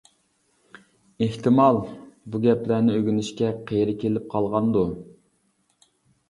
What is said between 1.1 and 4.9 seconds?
ئېھتىمال، بۇ گەپلەرنى ئۆگىنىشكە قېرى كېلىپ قالغاندۇ.